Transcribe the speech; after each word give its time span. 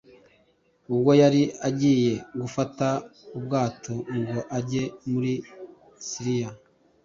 ubwo 0.93 1.11
yari 1.21 1.43
agiye 1.67 2.13
gufata 2.41 2.87
ubwato 3.37 3.93
ngo 4.17 4.37
ajye 4.57 4.83
muri 5.11 5.33
siriya 6.07 6.49